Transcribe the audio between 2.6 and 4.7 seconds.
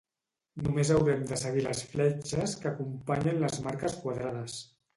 que acompanyen les marques quadrades